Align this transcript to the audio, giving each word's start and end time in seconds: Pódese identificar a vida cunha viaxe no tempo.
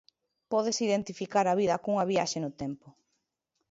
Pódese 0.51 0.81
identificar 0.89 1.45
a 1.47 1.57
vida 1.61 1.81
cunha 1.83 2.09
viaxe 2.11 2.37
no 2.41 2.51
tempo. 2.61 2.87